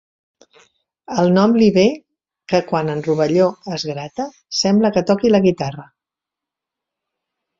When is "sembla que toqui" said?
4.61-5.31